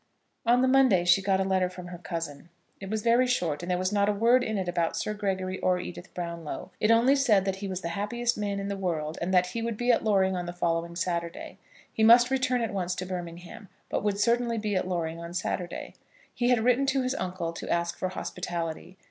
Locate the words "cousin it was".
1.99-3.03